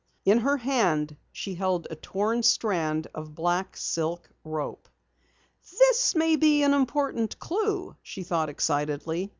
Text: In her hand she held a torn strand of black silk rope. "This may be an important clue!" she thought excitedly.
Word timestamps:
In 0.25 0.39
her 0.39 0.57
hand 0.57 1.15
she 1.31 1.53
held 1.53 1.85
a 1.91 1.95
torn 1.95 2.41
strand 2.41 3.05
of 3.13 3.35
black 3.35 3.77
silk 3.77 4.27
rope. 4.43 4.89
"This 5.79 6.15
may 6.15 6.37
be 6.37 6.63
an 6.63 6.73
important 6.73 7.37
clue!" 7.37 7.95
she 8.01 8.23
thought 8.23 8.49
excitedly. 8.49 9.29